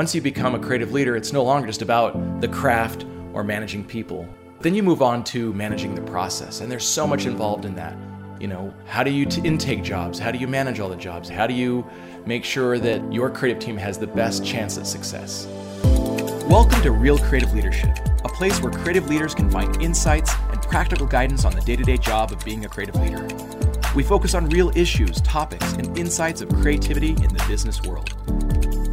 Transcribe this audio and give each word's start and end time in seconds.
Once 0.00 0.14
you 0.14 0.22
become 0.22 0.54
a 0.54 0.58
creative 0.58 0.94
leader, 0.94 1.14
it's 1.14 1.30
no 1.30 1.44
longer 1.44 1.66
just 1.66 1.82
about 1.82 2.40
the 2.40 2.48
craft 2.48 3.04
or 3.34 3.44
managing 3.44 3.84
people. 3.84 4.26
Then 4.60 4.74
you 4.74 4.82
move 4.82 5.02
on 5.02 5.22
to 5.24 5.52
managing 5.52 5.94
the 5.94 6.00
process, 6.00 6.62
and 6.62 6.72
there's 6.72 6.88
so 6.88 7.06
much 7.06 7.26
involved 7.26 7.66
in 7.66 7.74
that. 7.74 7.98
You 8.40 8.48
know, 8.48 8.72
how 8.86 9.02
do 9.02 9.10
you 9.10 9.26
t- 9.26 9.42
intake 9.42 9.82
jobs? 9.82 10.18
How 10.18 10.30
do 10.30 10.38
you 10.38 10.48
manage 10.48 10.80
all 10.80 10.88
the 10.88 10.96
jobs? 10.96 11.28
How 11.28 11.46
do 11.46 11.52
you 11.52 11.84
make 12.24 12.46
sure 12.46 12.78
that 12.78 13.12
your 13.12 13.28
creative 13.28 13.62
team 13.62 13.76
has 13.76 13.98
the 13.98 14.06
best 14.06 14.42
chance 14.42 14.78
at 14.78 14.86
success? 14.86 15.46
Welcome 16.48 16.80
to 16.80 16.92
Real 16.92 17.18
Creative 17.18 17.52
Leadership, 17.52 17.94
a 18.24 18.28
place 18.30 18.58
where 18.62 18.72
creative 18.72 19.06
leaders 19.06 19.34
can 19.34 19.50
find 19.50 19.82
insights 19.82 20.32
and 20.50 20.62
practical 20.62 21.06
guidance 21.06 21.44
on 21.44 21.54
the 21.54 21.60
day 21.60 21.76
to 21.76 21.82
day 21.82 21.98
job 21.98 22.32
of 22.32 22.42
being 22.42 22.64
a 22.64 22.70
creative 22.70 22.96
leader. 22.96 23.28
We 23.94 24.02
focus 24.02 24.34
on 24.34 24.48
real 24.48 24.72
issues, 24.74 25.20
topics, 25.20 25.74
and 25.74 25.98
insights 25.98 26.40
of 26.40 26.48
creativity 26.48 27.10
in 27.10 27.34
the 27.34 27.44
business 27.46 27.82
world. 27.82 28.14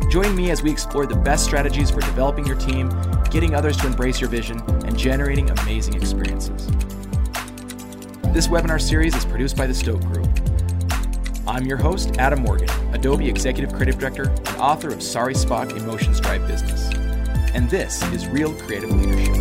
Join 0.09 0.37
me 0.37 0.51
as 0.51 0.63
we 0.63 0.71
explore 0.71 1.05
the 1.05 1.17
best 1.17 1.43
strategies 1.43 1.91
for 1.91 1.99
developing 1.99 2.45
your 2.45 2.55
team, 2.55 2.89
getting 3.29 3.53
others 3.53 3.75
to 3.77 3.87
embrace 3.87 4.21
your 4.21 4.29
vision, 4.29 4.61
and 4.85 4.97
generating 4.97 5.49
amazing 5.49 5.95
experiences. 5.95 6.65
This 8.31 8.47
webinar 8.47 8.79
series 8.79 9.13
is 9.15 9.25
produced 9.25 9.57
by 9.57 9.67
the 9.67 9.73
Stoke 9.73 9.99
Group. 9.99 10.29
I'm 11.45 11.65
your 11.65 11.75
host, 11.75 12.15
Adam 12.19 12.41
Morgan, 12.41 12.69
Adobe 12.93 13.27
Executive 13.27 13.73
Creative 13.73 13.99
Director 13.99 14.29
and 14.29 14.47
author 14.57 14.93
of 14.93 15.03
Sorry 15.03 15.33
Spock 15.33 15.75
Emotions 15.75 16.21
Drive 16.21 16.47
Business. 16.47 16.89
And 17.53 17.69
this 17.69 18.01
is 18.13 18.27
Real 18.27 18.53
Creative 18.53 18.89
Leadership. 18.89 19.35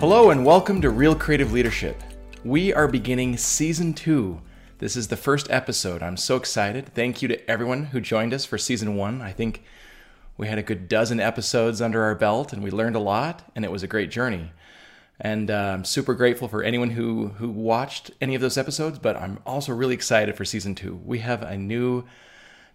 Hello, 0.00 0.30
and 0.30 0.44
welcome 0.44 0.80
to 0.80 0.90
Real 0.90 1.14
Creative 1.14 1.52
Leadership. 1.52 2.02
We 2.44 2.74
are 2.74 2.88
beginning 2.88 3.36
season 3.36 3.94
two 3.94 4.40
this 4.82 4.96
is 4.96 5.06
the 5.06 5.16
first 5.16 5.48
episode. 5.48 6.02
I'm 6.02 6.16
so 6.16 6.34
excited. 6.34 6.92
Thank 6.92 7.22
you 7.22 7.28
to 7.28 7.48
everyone 7.48 7.84
who 7.84 8.00
joined 8.00 8.34
us 8.34 8.44
for 8.44 8.58
season 8.58 8.96
one. 8.96 9.22
I 9.22 9.30
think 9.30 9.62
we 10.36 10.48
had 10.48 10.58
a 10.58 10.62
good 10.62 10.88
dozen 10.88 11.20
episodes 11.20 11.80
under 11.80 12.02
our 12.02 12.16
belt 12.16 12.52
and 12.52 12.64
we 12.64 12.72
learned 12.72 12.96
a 12.96 12.98
lot, 12.98 13.48
and 13.54 13.64
it 13.64 13.70
was 13.70 13.84
a 13.84 13.86
great 13.86 14.10
journey. 14.10 14.50
And 15.20 15.52
uh, 15.52 15.74
I'm 15.74 15.84
super 15.84 16.14
grateful 16.14 16.48
for 16.48 16.64
anyone 16.64 16.90
who, 16.90 17.28
who 17.28 17.48
watched 17.48 18.10
any 18.20 18.34
of 18.34 18.40
those 18.40 18.58
episodes, 18.58 18.98
but 18.98 19.16
I'm 19.16 19.38
also 19.46 19.72
really 19.72 19.94
excited 19.94 20.36
for 20.36 20.44
season 20.44 20.74
two. 20.74 21.00
We 21.04 21.20
have 21.20 21.42
a 21.42 21.56
new, 21.56 22.02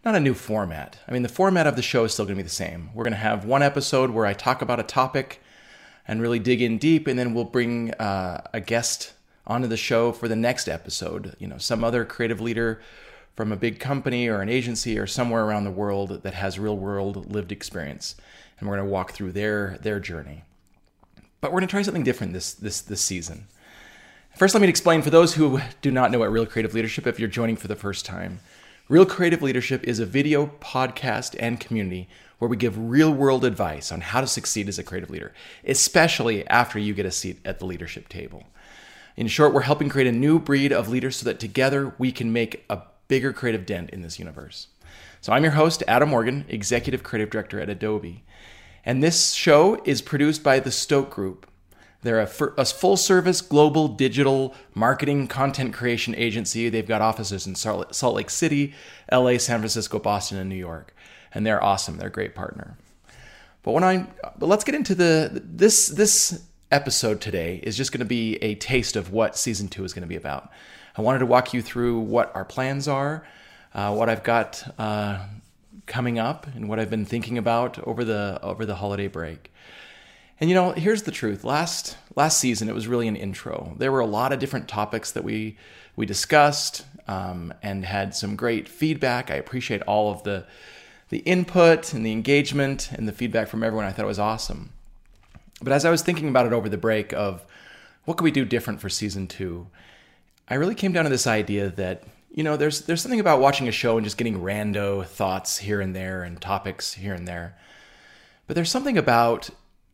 not 0.05 0.15
a 0.15 0.21
new 0.21 0.33
format. 0.33 0.99
I 1.09 1.11
mean, 1.11 1.23
the 1.23 1.29
format 1.29 1.67
of 1.67 1.75
the 1.75 1.81
show 1.81 2.05
is 2.05 2.13
still 2.13 2.23
going 2.23 2.37
to 2.37 2.41
be 2.41 2.47
the 2.47 2.49
same. 2.49 2.89
We're 2.93 3.03
going 3.03 3.11
to 3.11 3.17
have 3.17 3.43
one 3.43 3.63
episode 3.63 4.11
where 4.11 4.25
I 4.25 4.31
talk 4.31 4.61
about 4.61 4.79
a 4.79 4.83
topic 4.83 5.41
and 6.07 6.21
really 6.21 6.39
dig 6.39 6.61
in 6.61 6.77
deep, 6.77 7.05
and 7.05 7.19
then 7.19 7.33
we'll 7.33 7.43
bring 7.43 7.91
uh, 7.95 8.47
a 8.53 8.61
guest 8.61 9.11
onto 9.47 9.67
the 9.67 9.77
show 9.77 10.11
for 10.11 10.27
the 10.27 10.35
next 10.35 10.67
episode. 10.67 11.35
You 11.39 11.47
know, 11.47 11.57
some 11.57 11.83
other 11.83 12.05
creative 12.05 12.39
leader 12.39 12.79
from 13.35 13.51
a 13.51 13.55
big 13.55 13.79
company 13.79 14.27
or 14.27 14.41
an 14.41 14.49
agency 14.49 14.99
or 14.99 15.07
somewhere 15.07 15.43
around 15.43 15.63
the 15.63 15.71
world 15.71 16.23
that 16.23 16.33
has 16.33 16.59
real 16.59 16.77
world 16.77 17.31
lived 17.31 17.51
experience. 17.51 18.15
And 18.59 18.67
we're 18.67 18.75
going 18.75 18.87
to 18.87 18.91
walk 18.91 19.11
through 19.11 19.31
their 19.31 19.77
their 19.81 19.99
journey. 19.99 20.43
But 21.41 21.51
we're 21.51 21.59
going 21.59 21.67
to 21.67 21.71
try 21.71 21.81
something 21.81 22.03
different 22.03 22.33
this 22.33 22.53
this 22.53 22.81
this 22.81 23.01
season. 23.01 23.47
First, 24.35 24.53
let 24.53 24.61
me 24.61 24.67
explain 24.67 25.01
for 25.01 25.09
those 25.09 25.33
who 25.33 25.59
do 25.81 25.89
not 25.89 26.11
know 26.11 26.19
what 26.19 26.31
Real 26.31 26.45
Creative 26.45 26.73
Leadership, 26.73 27.07
if 27.07 27.19
you're 27.19 27.27
joining 27.27 27.55
for 27.55 27.67
the 27.67 27.75
first 27.75 28.05
time. 28.05 28.39
Real 28.87 29.05
Creative 29.05 29.41
Leadership 29.41 29.83
is 29.83 29.99
a 29.99 30.05
video, 30.05 30.51
podcast, 30.61 31.35
and 31.39 31.59
community 31.59 32.07
where 32.37 32.47
we 32.47 32.55
give 32.55 32.77
real 32.77 33.11
world 33.11 33.43
advice 33.43 33.91
on 33.91 34.01
how 34.01 34.21
to 34.21 34.27
succeed 34.27 34.69
as 34.69 34.77
a 34.77 34.83
creative 34.83 35.09
leader, 35.09 35.33
especially 35.65 36.47
after 36.47 36.77
you 36.77 36.93
get 36.93 37.05
a 37.05 37.11
seat 37.11 37.39
at 37.43 37.59
the 37.59 37.65
leadership 37.65 38.07
table. 38.09 38.43
In 39.17 39.27
short, 39.27 39.51
we're 39.51 39.61
helping 39.61 39.89
create 39.89 40.07
a 40.07 40.11
new 40.11 40.37
breed 40.37 40.71
of 40.71 40.89
leaders 40.89 41.15
so 41.15 41.25
that 41.25 41.39
together 41.39 41.95
we 41.97 42.11
can 42.11 42.31
make 42.31 42.63
a 42.69 42.83
bigger 43.07 43.33
creative 43.33 43.65
dent 43.65 43.89
in 43.89 44.03
this 44.03 44.19
universe. 44.19 44.67
So 45.21 45.33
I'm 45.33 45.43
your 45.43 45.53
host, 45.53 45.81
Adam 45.87 46.09
Morgan, 46.09 46.45
Executive 46.47 47.01
Creative 47.01 47.27
Director 47.27 47.59
at 47.59 47.67
Adobe. 47.67 48.23
And 48.85 49.01
this 49.01 49.31
show 49.31 49.81
is 49.85 50.03
produced 50.03 50.43
by 50.43 50.59
the 50.59 50.69
Stoke 50.69 51.09
Group. 51.09 51.49
They're 52.03 52.19
a, 52.19 52.29
a 52.59 52.65
full 52.65 52.95
service 52.95 53.41
global 53.41 53.87
digital 53.87 54.53
marketing 54.75 55.27
content 55.27 55.73
creation 55.73 56.13
agency. 56.13 56.69
They've 56.69 56.87
got 56.87 57.01
offices 57.01 57.47
in 57.47 57.55
Salt 57.55 58.15
Lake 58.15 58.29
City, 58.29 58.75
LA, 59.11 59.39
San 59.39 59.59
Francisco, 59.59 59.97
Boston, 59.97 60.37
and 60.37 60.47
New 60.47 60.55
York. 60.55 60.95
And 61.33 61.43
they're 61.43 61.61
awesome. 61.61 61.97
They're 61.97 62.09
a 62.09 62.11
great 62.11 62.35
partner. 62.35 62.77
But 63.63 63.71
when 63.71 63.83
I 63.83 64.07
but 64.37 64.45
let's 64.45 64.63
get 64.63 64.75
into 64.75 64.93
the 64.93 65.41
this 65.43 65.87
this 65.87 66.46
episode 66.71 67.21
today 67.21 67.59
is 67.63 67.77
just 67.77 67.91
going 67.91 67.99
to 67.99 68.05
be 68.05 68.35
a 68.37 68.55
taste 68.55 68.95
of 68.95 69.11
what 69.11 69.37
season 69.37 69.67
two 69.67 69.83
is 69.83 69.93
going 69.93 70.01
to 70.01 70.07
be 70.07 70.15
about. 70.15 70.51
I 70.95 71.01
wanted 71.01 71.19
to 71.19 71.25
walk 71.25 71.53
you 71.53 71.61
through 71.61 71.99
what 71.99 72.35
our 72.35 72.45
plans 72.45 72.87
are, 72.87 73.25
uh, 73.73 73.93
what 73.93 74.09
I've 74.09 74.23
got 74.23 74.63
uh, 74.79 75.25
coming 75.85 76.19
up, 76.19 76.47
and 76.47 76.67
what 76.67 76.79
I've 76.79 76.89
been 76.89 77.05
thinking 77.05 77.37
about 77.37 77.79
over 77.87 78.03
the 78.03 78.39
over 78.41 78.65
the 78.65 78.75
holiday 78.75 79.07
break. 79.07 79.51
And 80.39 80.49
you 80.49 80.55
know, 80.55 80.71
here's 80.71 81.03
the 81.03 81.11
truth. 81.11 81.43
Last 81.43 81.97
last 82.15 82.39
season, 82.39 82.69
it 82.69 82.75
was 82.75 82.87
really 82.87 83.07
an 83.07 83.15
intro. 83.15 83.75
There 83.77 83.91
were 83.91 83.99
a 83.99 84.05
lot 84.05 84.33
of 84.33 84.39
different 84.39 84.67
topics 84.67 85.11
that 85.11 85.23
we 85.23 85.57
we 85.95 86.05
discussed 86.05 86.85
um, 87.07 87.53
and 87.63 87.85
had 87.85 88.15
some 88.15 88.35
great 88.35 88.67
feedback. 88.67 89.31
I 89.31 89.35
appreciate 89.35 89.81
all 89.83 90.11
of 90.11 90.23
the 90.23 90.45
the 91.09 91.19
input 91.19 91.93
and 91.93 92.05
the 92.05 92.11
engagement 92.11 92.91
and 92.91 93.07
the 93.07 93.13
feedback 93.13 93.47
from 93.47 93.63
everyone. 93.63 93.85
I 93.85 93.91
thought 93.91 94.03
it 94.03 94.07
was 94.07 94.19
awesome. 94.19 94.73
But 95.61 95.73
as 95.73 95.85
I 95.85 95.89
was 95.89 96.01
thinking 96.01 96.29
about 96.29 96.45
it 96.45 96.53
over 96.53 96.69
the 96.69 96.77
break 96.77 97.13
of 97.13 97.45
what 98.05 98.17
could 98.17 98.23
we 98.23 98.31
do 98.31 98.45
different 98.45 98.79
for 98.79 98.89
season 98.89 99.27
two, 99.27 99.67
I 100.47 100.55
really 100.55 100.75
came 100.75 100.93
down 100.93 101.03
to 101.03 101.09
this 101.09 101.27
idea 101.27 101.69
that 101.71 102.03
you 102.31 102.43
know 102.43 102.57
there's 102.57 102.81
there's 102.81 103.01
something 103.01 103.19
about 103.19 103.41
watching 103.41 103.67
a 103.67 103.71
show 103.71 103.97
and 103.97 104.05
just 104.05 104.17
getting 104.17 104.41
rando 104.41 105.05
thoughts 105.05 105.57
here 105.57 105.81
and 105.81 105.95
there 105.95 106.23
and 106.23 106.39
topics 106.39 106.93
here 106.93 107.13
and 107.13 107.27
there, 107.27 107.57
but 108.45 108.55
there's 108.55 108.71
something 108.71 108.97
about 108.97 109.49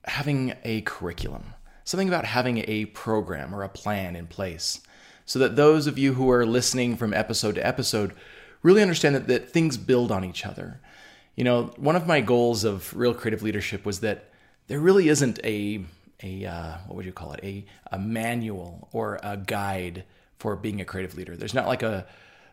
having 0.05 0.53
a 0.63 0.81
curriculum, 0.81 1.53
something 1.85 2.07
about 2.07 2.25
having 2.25 2.63
a 2.67 2.85
program 2.85 3.55
or 3.55 3.63
a 3.63 3.69
plan 3.69 4.15
in 4.15 4.27
place, 4.27 4.81
so 5.25 5.39
that 5.39 5.55
those 5.55 5.87
of 5.87 5.97
you 5.97 6.13
who 6.13 6.29
are 6.29 6.45
listening 6.45 6.97
from 6.97 7.13
episode 7.13 7.55
to 7.55 7.65
episode 7.65 8.13
really 8.61 8.81
understand 8.81 9.15
that, 9.15 9.27
that 9.27 9.49
things 9.49 9.77
build 9.77 10.11
on 10.11 10.25
each 10.25 10.45
other. 10.45 10.79
You 11.35 11.43
know, 11.43 11.73
one 11.77 11.95
of 11.95 12.05
my 12.05 12.21
goals 12.21 12.63
of 12.63 12.95
real 12.95 13.13
creative 13.13 13.41
leadership 13.41 13.85
was 13.85 14.01
that 14.01 14.29
there 14.67 14.79
really 14.79 15.09
isn't 15.09 15.39
a 15.43 15.83
a 16.21 16.45
uh, 16.45 16.77
what 16.87 16.95
would 16.95 17.05
you 17.05 17.11
call 17.11 17.33
it 17.33 17.43
a 17.43 17.65
a 17.91 17.99
manual 17.99 18.87
or 18.91 19.19
a 19.23 19.37
guide 19.37 20.05
for 20.37 20.55
being 20.55 20.81
a 20.81 20.85
creative 20.85 21.15
leader. 21.15 21.35
There's 21.35 21.53
not 21.53 21.67
like 21.67 21.83
a 21.83 22.05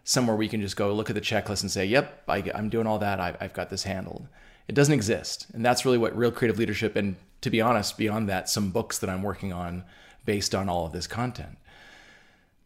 somewhere 0.04 0.36
where 0.36 0.42
you 0.42 0.48
can 0.48 0.60
just 0.60 0.76
go 0.76 0.92
look 0.92 1.10
at 1.10 1.14
the 1.14 1.20
checklist 1.20 1.62
and 1.62 1.70
say, 1.70 1.84
"Yep, 1.86 2.24
I, 2.28 2.38
am 2.54 2.68
doing 2.68 2.86
all 2.86 2.98
that. 2.98 3.20
I, 3.20 3.36
I've 3.40 3.54
got 3.54 3.70
this 3.70 3.84
handled." 3.84 4.28
It 4.68 4.74
doesn't 4.74 4.94
exist, 4.94 5.46
and 5.52 5.64
that's 5.64 5.84
really 5.84 5.98
what 5.98 6.16
real 6.16 6.30
creative 6.30 6.58
leadership. 6.58 6.96
And 6.96 7.16
to 7.40 7.50
be 7.50 7.60
honest, 7.60 7.98
beyond 7.98 8.28
that, 8.28 8.48
some 8.48 8.70
books 8.70 8.98
that 8.98 9.10
I'm 9.10 9.22
working 9.22 9.52
on 9.52 9.84
based 10.24 10.54
on 10.54 10.68
all 10.68 10.86
of 10.86 10.92
this 10.92 11.06
content. 11.06 11.58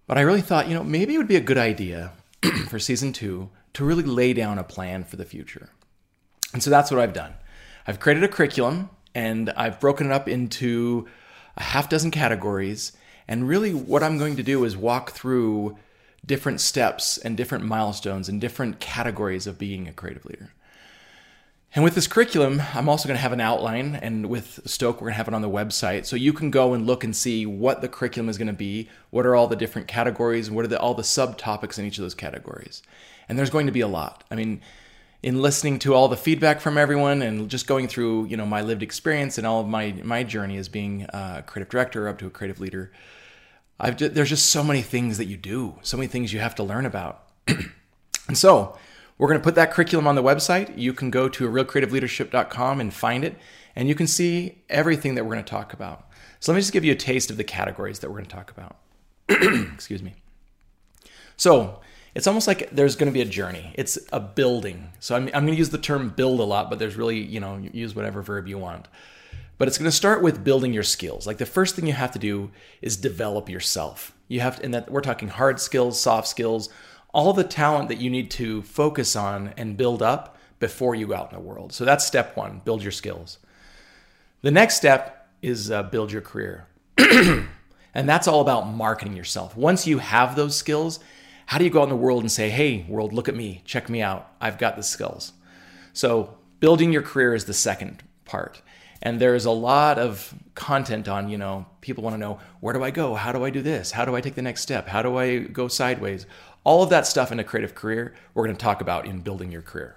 But 0.07 0.19
I 0.19 0.23
really 0.23 0.43
thought, 0.43 0.69
you 0.69 0.75
know, 0.75 0.85
maybe 0.85 1.15
it 1.15 1.19
would 1.19 1.29
be 1.29 1.37
a 1.37 1.41
good 1.41 1.57
idea 1.57 2.13
for 2.69 2.79
season 2.79 3.13
two 3.13 3.49
to 3.73 3.85
really 3.85 4.03
lay 4.03 4.33
down 4.33 4.59
a 4.59 4.65
plan 4.65 5.05
for 5.05 5.17
the 5.17 5.25
future. 5.25 5.71
And 6.53 6.63
so 6.63 6.71
that's 6.71 6.91
what 6.91 7.01
I've 7.01 7.15
done. 7.15 7.35
I've 7.87 8.01
created 8.01 8.23
a 8.23 8.29
curriculum 8.29 8.91
and 9.15 9.51
I've 9.51 9.81
broken 9.81 10.07
it 10.07 10.13
up 10.13 10.29
into 10.29 11.07
a 11.57 11.63
half 11.63 11.89
dozen 11.89 12.11
categories. 12.11 12.93
And 13.29 13.49
really, 13.49 13.73
what 13.73 14.03
I'm 14.03 14.19
going 14.19 14.37
to 14.37 14.43
do 14.43 14.65
is 14.65 14.77
walk 14.77 15.13
through 15.13 15.77
different 16.27 16.61
steps 16.61 17.19
and 17.19 17.37
different 17.37 17.65
milestones 17.65 18.29
and 18.29 18.41
different 18.41 18.81
categories 18.81 19.47
of 19.47 19.59
being 19.59 19.87
a 19.87 19.93
creative 19.93 20.25
leader. 20.25 20.51
And 21.75 21.83
with 21.83 21.97
this 21.97 22.07
curriculum, 22.07 22.63
I'm 22.73 22.89
also 22.89 23.09
going 23.09 23.17
to 23.17 23.23
have 23.23 23.33
an 23.33 23.41
outline, 23.41 23.97
and 23.97 24.27
with 24.27 24.61
Stoke, 24.65 24.97
we're 24.97 25.07
going 25.07 25.15
to 25.15 25.17
have 25.17 25.27
it 25.27 25.35
on 25.35 25.43
the 25.43 25.51
website. 25.51 26.07
So 26.07 26.15
you 26.15 26.33
can 26.33 26.53
go 26.53 26.73
and 26.73 26.87
look 26.87 27.03
and 27.03 27.17
see 27.17 27.47
what 27.47 27.81
the 27.81 27.89
curriculum 27.89 28.29
is 28.29 28.39
going 28.39 28.47
to 28.47 28.53
be, 28.53 28.89
what 29.11 29.27
are 29.27 29.35
all 29.35 29.49
the 29.49 29.57
different 29.57 29.89
categories, 29.89 30.53
what 30.53 30.65
are 30.65 30.69
the, 30.69 30.79
all 30.79 30.95
the 30.95 31.03
subtopics 31.03 31.77
in 31.77 31.85
each 31.85 31.99
of 31.99 32.03
those 32.03 32.15
categories. 32.15 32.81
And 33.29 33.37
there's 33.37 33.51
going 33.51 33.67
to 33.67 33.73
be 33.73 33.81
a 33.81 33.89
lot. 33.89 34.23
I 34.31 34.37
mean, 34.37 34.61
in 35.25 35.41
listening 35.41 35.79
to 35.79 35.95
all 35.95 36.07
the 36.07 36.19
feedback 36.19 36.61
from 36.61 36.77
everyone 36.77 37.23
and 37.23 37.49
just 37.49 37.67
going 37.67 37.89
through 37.89 38.27
you 38.27 38.37
know 38.37 38.45
my 38.45 38.61
lived 38.61 38.83
experience 38.83 39.39
and 39.39 39.47
all 39.47 39.63
of 39.63 39.67
my 39.67 39.93
my 40.05 40.23
journey 40.23 40.59
as 40.59 40.69
being 40.69 41.07
a 41.09 41.43
creative 41.47 41.71
director 41.71 42.07
up 42.09 42.19
to 42.19 42.27
a 42.27 42.31
creative 42.31 42.61
leader. 42.61 42.93
I've 43.81 43.97
just, 43.97 44.15
there's 44.15 44.29
just 44.29 44.51
so 44.51 44.63
many 44.63 44.83
things 44.83 45.17
that 45.17 45.25
you 45.25 45.39
do 45.39 45.77
so 45.81 45.97
many 45.97 46.09
things 46.09 46.35
you 46.35 46.41
have 46.41 46.55
to 46.57 46.63
learn 46.63 46.87
about. 46.87 47.27
And 48.27 48.39
so 48.39 48.79
we're 49.19 49.29
going 49.29 49.39
to 49.39 49.45
put 49.45 49.55
that 49.57 49.71
curriculum 49.71 50.07
on 50.07 50.15
the 50.15 50.23
website. 50.23 50.79
You 50.79 50.95
can 50.95 51.11
go 51.11 51.29
to 51.29 51.47
realcreativeleadership.com 51.47 52.81
and 52.81 52.95
find 52.95 53.23
it 53.23 53.37
and 53.77 53.87
you 53.87 53.95
can 53.95 54.07
see 54.07 54.63
everything 54.71 55.15
that 55.15 55.25
we're 55.25 55.35
going 55.35 55.45
to 55.45 55.51
talk 55.51 55.75
about. 55.75 56.09
So 56.41 56.51
let 56.51 56.57
me 56.57 56.63
just 56.63 56.73
give 56.73 56.87
you 56.87 56.93
a 56.93 56.97
taste 56.97 57.31
of 57.31 57.37
the 57.37 57.45
categories 57.45 57.99
that 57.99 58.09
we're 58.09 58.17
going 58.17 58.31
to 58.31 58.35
talk 58.35 58.51
about. 58.51 58.77
Excuse 59.75 60.03
me. 60.03 60.15
So 61.37 61.81
it's 62.15 62.27
almost 62.27 62.47
like 62.47 62.71
there's 62.71 62.97
going 62.97 63.11
to 63.11 63.13
be 63.13 63.23
a 63.23 63.27
journey. 63.27 63.73
It's 63.75 63.99
a 64.13 64.21
building. 64.21 64.93
So 65.01 65.17
I'm, 65.17 65.25
I'm 65.27 65.45
going 65.45 65.55
to 65.55 65.59
use 65.59 65.71
the 65.71 65.79
term 65.79 66.11
build 66.11 66.41
a 66.41 66.45
lot, 66.45 66.71
but 66.71 66.79
there's 66.79 66.97
really, 66.97 67.19
you 67.19 67.41
know, 67.41 67.59
use 67.73 67.95
whatever 67.95 68.23
verb 68.23 68.47
you 68.47 68.59
want. 68.59 68.87
But 69.59 69.69
it's 69.69 69.79
going 69.79 69.91
to 69.91 69.97
start 69.97 70.23
with 70.23 70.45
building 70.45 70.73
your 70.73 70.83
skills. 70.83 71.27
Like 71.27 71.39
the 71.39 71.47
first 71.47 71.75
thing 71.75 71.87
you 71.87 71.93
have 71.93 72.13
to 72.13 72.19
do 72.19 72.51
is 72.83 72.97
develop 72.97 73.49
yourself. 73.49 74.13
You 74.29 74.41
have 74.41 74.57
to, 74.57 74.65
and 74.65 74.75
that 74.75 74.91
we're 74.91 75.01
talking 75.01 75.29
hard 75.29 75.61
skills, 75.61 76.01
soft 76.01 76.29
skills, 76.29 76.69
all 77.13 77.33
the 77.33 77.45
talent 77.45 77.89
that 77.89 78.01
you 78.01 78.11
need 78.11 78.31
to 78.33 78.63
focus 78.63 79.17
on 79.17 79.53
and 79.57 79.77
build 79.77 80.03
up 80.03 80.37
before 80.61 80.95
you 80.95 81.07
go 81.07 81.15
out 81.15 81.33
in 81.33 81.39
the 81.39 81.45
world. 81.45 81.73
So 81.73 81.85
that's 81.85 82.05
step 82.05 82.37
one 82.37 82.61
build 82.65 82.83
your 82.83 82.93
skills. 82.93 83.39
The 84.43 84.51
next 84.51 84.77
step 84.77 85.29
is 85.43 85.71
uh, 85.71 85.85
build 85.85 86.13
your 86.13 86.23
career. 86.23 86.67
and 86.99 88.09
that's 88.09 88.29
all 88.29 88.41
about 88.41 88.67
marketing 88.67 89.17
yourself. 89.17 89.57
Once 89.57 89.87
you 89.87 89.99
have 89.99 90.37
those 90.37 90.57
skills, 90.57 91.01
how 91.47 91.59
do 91.59 91.65
you 91.65 91.71
go 91.71 91.81
out 91.81 91.85
in 91.85 91.89
the 91.91 91.97
world 91.97 92.23
and 92.23 92.33
say, 92.33 92.51
hey, 92.51 92.85
world, 92.89 93.13
look 93.13 93.29
at 93.29 93.35
me, 93.35 93.63
check 93.65 93.89
me 93.89 94.01
out, 94.03 94.31
I've 94.41 94.59
got 94.59 94.77
the 94.77 94.83
skills? 94.83 95.33
So, 95.93 96.37
building 96.61 96.93
your 96.93 97.03
career 97.03 97.35
is 97.35 97.45
the 97.45 97.55
second 97.55 98.03
part. 98.25 98.63
And 99.03 99.21
there's 99.21 99.45
a 99.45 99.51
lot 99.51 99.99
of 99.99 100.33
content 100.55 101.09
on, 101.09 101.29
you 101.29 101.37
know, 101.37 101.67
people 101.83 102.03
want 102.03 102.15
to 102.15 102.19
know 102.19 102.41
where 102.61 102.73
do 102.73 102.83
I 102.83 102.91
go? 102.91 103.15
How 103.15 103.33
do 103.33 103.45
I 103.45 103.51
do 103.51 103.61
this? 103.61 103.91
How 103.91 104.07
do 104.07 104.17
I 104.17 104.23
take 104.23 104.35
the 104.35 104.43
next 104.43 104.63
step? 104.63 104.89
How 104.89 105.03
do 105.03 105.19
I 105.19 105.41
go 105.41 105.69
sideways? 105.69 106.27
All 106.65 106.83
of 106.83 106.89
that 106.89 107.07
stuff 107.07 107.31
in 107.31 107.39
a 107.39 107.45
creative 107.45 107.75
career, 107.75 108.15
we're 108.33 108.45
going 108.45 108.57
to 108.57 108.63
talk 108.63 108.81
about 108.81 109.07
in 109.07 109.21
building 109.21 109.53
your 109.53 109.61
career. 109.61 109.97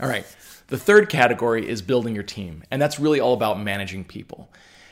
All 0.00 0.08
right. 0.08 0.26
The 0.66 0.76
third 0.76 1.08
category 1.08 1.68
is 1.68 1.80
building 1.82 2.14
your 2.14 2.24
team. 2.24 2.64
And 2.70 2.82
that's 2.82 2.98
really 2.98 3.20
all 3.20 3.34
about 3.34 3.60
managing 3.60 4.04
people. 4.04 4.50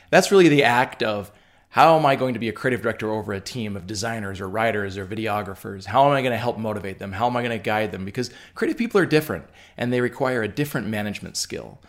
That's 0.09 0.31
really 0.31 0.47
the 0.47 0.63
act 0.63 1.03
of 1.03 1.29
how 1.75 1.97
am 1.97 2.05
I 2.05 2.15
going 2.15 2.35
to 2.35 2.39
be 2.39 2.47
a 2.47 2.53
creative 2.53 2.81
director 2.81 3.11
over 3.11 3.33
a 3.33 3.41
team 3.41 3.75
of 3.75 3.85
designers 3.85 4.39
or 4.39 4.47
writers 4.47 4.97
or 4.97 5.05
videographers? 5.05 5.83
How 5.83 6.05
am 6.05 6.13
I 6.13 6.21
going 6.21 6.31
to 6.31 6.37
help 6.37 6.57
motivate 6.57 6.99
them? 6.99 7.11
How 7.11 7.27
am 7.27 7.35
I 7.35 7.41
going 7.41 7.51
to 7.51 7.61
guide 7.61 7.91
them? 7.91 8.05
Because 8.05 8.29
creative 8.53 8.77
people 8.77 9.01
are 9.01 9.05
different 9.05 9.43
and 9.75 9.91
they 9.91 9.99
require 9.99 10.41
a 10.41 10.47
different 10.47 10.87
management 10.87 11.35
skill. 11.35 11.79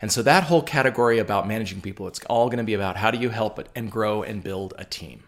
And 0.00 0.10
so 0.10 0.22
that 0.22 0.44
whole 0.44 0.62
category 0.62 1.18
about 1.18 1.46
managing 1.46 1.82
people, 1.82 2.08
it's 2.08 2.20
all 2.24 2.46
going 2.46 2.56
to 2.56 2.64
be 2.64 2.72
about 2.72 2.96
how 2.96 3.10
do 3.10 3.18
you 3.18 3.28
help 3.28 3.68
and 3.76 3.92
grow 3.92 4.22
and 4.22 4.42
build 4.42 4.72
a 4.78 4.84
team. 4.86 5.24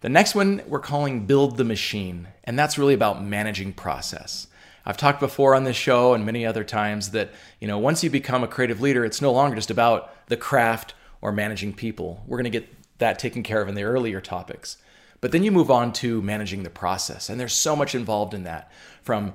The 0.00 0.08
next 0.08 0.34
one 0.34 0.62
we're 0.66 0.80
calling 0.80 1.26
build 1.26 1.58
the 1.58 1.64
machine, 1.64 2.28
and 2.44 2.58
that's 2.58 2.78
really 2.78 2.94
about 2.94 3.22
managing 3.22 3.74
process. 3.74 4.46
I've 4.86 4.96
talked 4.96 5.20
before 5.20 5.54
on 5.54 5.64
this 5.64 5.76
show 5.76 6.14
and 6.14 6.24
many 6.24 6.46
other 6.46 6.64
times 6.64 7.10
that, 7.10 7.28
you 7.60 7.68
know, 7.68 7.78
once 7.78 8.02
you 8.02 8.08
become 8.08 8.42
a 8.42 8.48
creative 8.48 8.80
leader, 8.80 9.04
it's 9.04 9.20
no 9.20 9.32
longer 9.32 9.56
just 9.56 9.70
about 9.70 10.14
the 10.28 10.38
craft 10.38 10.94
or 11.20 11.30
managing 11.30 11.74
people. 11.74 12.24
We're 12.26 12.38
going 12.38 12.50
to 12.50 12.58
get 12.58 12.74
that 13.02 13.18
taken 13.18 13.42
care 13.42 13.60
of 13.60 13.68
in 13.68 13.74
the 13.74 13.82
earlier 13.82 14.20
topics. 14.20 14.78
But 15.20 15.32
then 15.32 15.42
you 15.42 15.52
move 15.52 15.70
on 15.70 15.92
to 15.94 16.22
managing 16.22 16.62
the 16.62 16.70
process, 16.70 17.28
and 17.28 17.38
there's 17.38 17.52
so 17.52 17.76
much 17.76 17.94
involved 17.94 18.32
in 18.32 18.44
that 18.44 18.70
from 19.02 19.34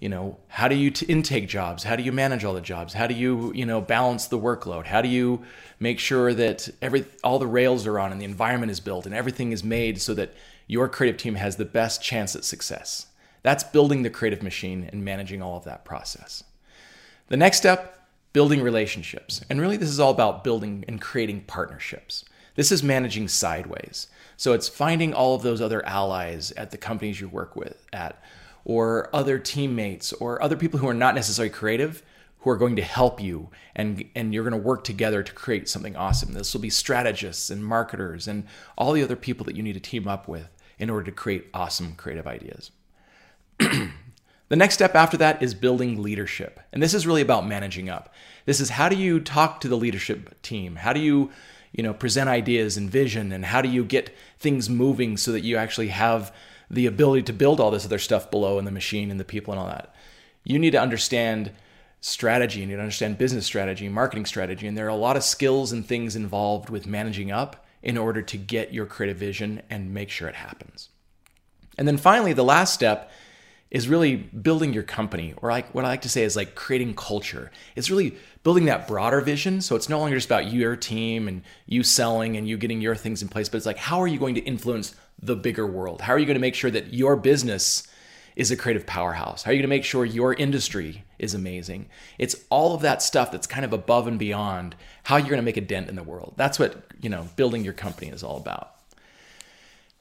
you 0.00 0.08
know 0.08 0.38
how 0.46 0.68
do 0.68 0.76
you 0.76 0.92
t- 0.92 1.06
intake 1.06 1.48
jobs? 1.48 1.82
How 1.82 1.96
do 1.96 2.04
you 2.04 2.12
manage 2.12 2.44
all 2.44 2.54
the 2.54 2.60
jobs? 2.60 2.94
How 2.94 3.08
do 3.08 3.14
you 3.14 3.52
you 3.54 3.66
know 3.66 3.80
balance 3.80 4.26
the 4.26 4.38
workload? 4.38 4.86
How 4.86 5.02
do 5.02 5.08
you 5.08 5.42
make 5.80 5.98
sure 5.98 6.32
that 6.32 6.68
every 6.80 7.04
all 7.24 7.40
the 7.40 7.46
rails 7.46 7.86
are 7.86 7.98
on 7.98 8.12
and 8.12 8.20
the 8.20 8.24
environment 8.24 8.70
is 8.70 8.78
built 8.80 9.06
and 9.06 9.14
everything 9.14 9.50
is 9.50 9.64
made 9.64 10.00
so 10.00 10.14
that 10.14 10.32
your 10.68 10.88
creative 10.88 11.18
team 11.18 11.34
has 11.34 11.56
the 11.56 11.64
best 11.64 12.00
chance 12.00 12.36
at 12.36 12.44
success? 12.44 13.06
That's 13.42 13.64
building 13.64 14.02
the 14.02 14.10
creative 14.10 14.42
machine 14.42 14.88
and 14.92 15.04
managing 15.04 15.42
all 15.42 15.56
of 15.56 15.64
that 15.64 15.84
process. 15.84 16.44
The 17.28 17.36
next 17.36 17.58
step 17.58 18.08
building 18.32 18.62
relationships. 18.62 19.40
And 19.50 19.60
really 19.60 19.76
this 19.76 19.88
is 19.88 19.98
all 19.98 20.12
about 20.12 20.44
building 20.44 20.84
and 20.86 21.00
creating 21.00 21.44
partnerships 21.48 22.24
this 22.58 22.72
is 22.72 22.82
managing 22.82 23.28
sideways 23.28 24.08
so 24.36 24.52
it's 24.52 24.68
finding 24.68 25.14
all 25.14 25.34
of 25.34 25.42
those 25.42 25.60
other 25.60 25.84
allies 25.86 26.52
at 26.52 26.72
the 26.72 26.76
companies 26.76 27.20
you 27.20 27.28
work 27.28 27.54
with 27.54 27.86
at 27.92 28.20
or 28.64 29.08
other 29.14 29.38
teammates 29.38 30.12
or 30.14 30.42
other 30.42 30.56
people 30.56 30.78
who 30.80 30.88
are 30.88 30.94
not 30.94 31.14
necessarily 31.14 31.48
creative 31.50 32.02
who 32.40 32.50
are 32.50 32.56
going 32.56 32.76
to 32.76 32.82
help 32.82 33.20
you 33.20 33.48
and 33.74 34.04
and 34.14 34.32
you're 34.32 34.48
going 34.48 34.60
to 34.60 34.66
work 34.68 34.84
together 34.84 35.22
to 35.22 35.32
create 35.32 35.68
something 35.68 35.96
awesome. 35.96 36.32
This 36.32 36.54
will 36.54 36.60
be 36.60 36.70
strategists 36.70 37.50
and 37.50 37.64
marketers 37.64 38.28
and 38.28 38.44
all 38.76 38.92
the 38.92 39.02
other 39.02 39.16
people 39.16 39.44
that 39.46 39.56
you 39.56 39.62
need 39.62 39.74
to 39.74 39.80
team 39.80 40.06
up 40.06 40.28
with 40.28 40.48
in 40.78 40.90
order 40.90 41.04
to 41.04 41.12
create 41.12 41.48
awesome 41.52 41.94
creative 41.96 42.26
ideas. 42.26 42.70
the 43.58 44.56
next 44.56 44.74
step 44.74 44.94
after 44.94 45.16
that 45.16 45.42
is 45.42 45.54
building 45.54 46.00
leadership. 46.00 46.60
And 46.72 46.82
this 46.82 46.94
is 46.94 47.06
really 47.06 47.22
about 47.22 47.46
managing 47.46 47.88
up. 47.88 48.14
This 48.46 48.60
is 48.60 48.70
how 48.70 48.88
do 48.88 48.96
you 48.96 49.18
talk 49.18 49.60
to 49.60 49.68
the 49.68 49.76
leadership 49.76 50.40
team? 50.42 50.76
How 50.76 50.92
do 50.92 51.00
you, 51.00 51.30
you 51.78 51.84
know, 51.84 51.94
present 51.94 52.28
ideas 52.28 52.76
and 52.76 52.90
vision 52.90 53.30
and 53.30 53.44
how 53.44 53.62
do 53.62 53.68
you 53.68 53.84
get 53.84 54.12
things 54.40 54.68
moving 54.68 55.16
so 55.16 55.30
that 55.30 55.44
you 55.44 55.56
actually 55.56 55.88
have 55.88 56.34
the 56.68 56.86
ability 56.86 57.22
to 57.22 57.32
build 57.32 57.60
all 57.60 57.70
this 57.70 57.84
other 57.84 58.00
stuff 58.00 58.32
below 58.32 58.58
in 58.58 58.64
the 58.64 58.72
machine 58.72 59.12
and 59.12 59.20
the 59.20 59.24
people 59.24 59.52
and 59.52 59.60
all 59.60 59.68
that. 59.68 59.94
You 60.42 60.58
need 60.58 60.72
to 60.72 60.80
understand 60.80 61.52
strategy, 62.00 62.58
you 62.58 62.66
need 62.66 62.74
to 62.74 62.80
understand 62.80 63.16
business 63.16 63.46
strategy, 63.46 63.88
marketing 63.88 64.26
strategy, 64.26 64.66
and 64.66 64.76
there 64.76 64.86
are 64.86 64.88
a 64.88 64.96
lot 64.96 65.16
of 65.16 65.22
skills 65.22 65.70
and 65.70 65.86
things 65.86 66.16
involved 66.16 66.68
with 66.68 66.88
managing 66.88 67.30
up 67.30 67.64
in 67.80 67.96
order 67.96 68.22
to 68.22 68.36
get 68.36 68.74
your 68.74 68.84
creative 68.84 69.16
vision 69.16 69.62
and 69.70 69.94
make 69.94 70.10
sure 70.10 70.26
it 70.26 70.34
happens. 70.34 70.88
And 71.78 71.86
then 71.86 71.96
finally, 71.96 72.32
the 72.32 72.42
last 72.42 72.74
step 72.74 73.08
is 73.70 73.88
really 73.88 74.16
building 74.16 74.72
your 74.72 74.82
company, 74.82 75.34
or 75.38 75.50
like 75.50 75.74
what 75.74 75.84
I 75.84 75.88
like 75.88 76.02
to 76.02 76.08
say 76.08 76.22
is 76.22 76.36
like 76.36 76.54
creating 76.54 76.94
culture. 76.94 77.50
It's 77.76 77.90
really 77.90 78.16
building 78.42 78.64
that 78.64 78.88
broader 78.88 79.20
vision. 79.20 79.60
So 79.60 79.76
it's 79.76 79.88
no 79.88 79.98
longer 79.98 80.16
just 80.16 80.26
about 80.26 80.50
your 80.50 80.74
team 80.74 81.28
and 81.28 81.42
you 81.66 81.82
selling 81.82 82.36
and 82.36 82.48
you 82.48 82.56
getting 82.56 82.80
your 82.80 82.94
things 82.94 83.20
in 83.20 83.28
place, 83.28 83.48
but 83.48 83.58
it's 83.58 83.66
like 83.66 83.76
how 83.76 84.00
are 84.00 84.06
you 84.06 84.18
going 84.18 84.36
to 84.36 84.40
influence 84.40 84.94
the 85.20 85.36
bigger 85.36 85.66
world? 85.66 86.00
How 86.00 86.14
are 86.14 86.18
you 86.18 86.26
going 86.26 86.36
to 86.36 86.40
make 86.40 86.54
sure 86.54 86.70
that 86.70 86.94
your 86.94 87.16
business 87.16 87.86
is 88.36 88.50
a 88.52 88.56
creative 88.56 88.86
powerhouse? 88.86 89.42
How 89.42 89.50
are 89.50 89.54
you 89.54 89.58
going 89.58 89.68
to 89.68 89.76
make 89.76 89.84
sure 89.84 90.04
your 90.04 90.32
industry 90.32 91.04
is 91.18 91.34
amazing? 91.34 91.88
It's 92.18 92.36
all 92.50 92.74
of 92.74 92.82
that 92.82 93.02
stuff 93.02 93.32
that's 93.32 93.48
kind 93.48 93.64
of 93.64 93.72
above 93.72 94.06
and 94.06 94.18
beyond 94.18 94.76
how 95.02 95.16
you're 95.16 95.28
going 95.28 95.38
to 95.38 95.42
make 95.42 95.56
a 95.56 95.60
dent 95.60 95.88
in 95.88 95.96
the 95.96 96.04
world. 96.04 96.34
That's 96.36 96.58
what, 96.58 96.84
you 97.02 97.10
know, 97.10 97.28
building 97.34 97.64
your 97.64 97.74
company 97.74 98.08
is 98.08 98.22
all 98.22 98.36
about. 98.36 98.77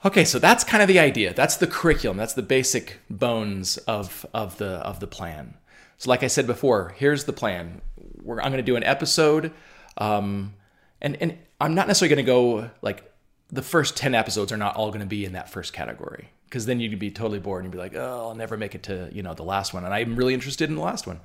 Okay, 0.05 0.25
so 0.25 0.37
that's 0.39 0.63
kind 0.63 0.81
of 0.81 0.87
the 0.87 0.99
idea. 0.99 1.33
That's 1.33 1.57
the 1.57 1.67
curriculum. 1.67 2.17
That's 2.17 2.33
the 2.33 2.43
basic 2.43 2.99
bones 3.09 3.77
of, 3.79 4.25
of 4.33 4.57
the 4.57 4.77
of 4.77 4.99
the 4.99 5.07
plan. 5.07 5.55
So, 5.97 6.09
like 6.09 6.21
I 6.21 6.27
said 6.27 6.45
before, 6.45 6.93
here's 6.97 7.23
the 7.23 7.33
plan. 7.33 7.81
We're, 8.21 8.39
I'm 8.39 8.51
going 8.51 8.57
to 8.57 8.61
do 8.63 8.75
an 8.75 8.83
episode, 8.83 9.51
um, 9.97 10.53
and 11.01 11.17
and 11.21 11.37
I'm 11.59 11.73
not 11.73 11.87
necessarily 11.87 12.15
going 12.15 12.25
to 12.25 12.31
go 12.31 12.71
like 12.81 13.11
the 13.49 13.61
first 13.61 13.95
10 13.95 14.13
episodes 14.13 14.51
are 14.51 14.57
not 14.57 14.75
all 14.75 14.89
going 14.89 14.99
to 14.99 15.05
be 15.05 15.25
in 15.25 15.33
that 15.33 15.49
first 15.49 15.73
category 15.73 16.29
because 16.45 16.65
then 16.65 16.79
you'd 16.79 16.99
be 16.99 17.11
totally 17.11 17.39
bored 17.39 17.63
and 17.63 17.73
you'd 17.73 17.77
be 17.77 17.81
like 17.81 17.95
oh 17.95 18.27
i'll 18.27 18.35
never 18.35 18.57
make 18.57 18.75
it 18.75 18.83
to 18.83 19.09
you 19.13 19.23
know 19.23 19.33
the 19.33 19.43
last 19.43 19.73
one 19.73 19.85
and 19.85 19.93
i'm 19.93 20.15
really 20.15 20.33
interested 20.33 20.69
in 20.69 20.75
the 20.75 20.81
last 20.81 21.07
one 21.07 21.19